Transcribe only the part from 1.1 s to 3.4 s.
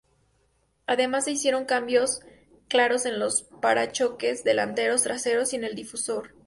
se hicieron cambios claros en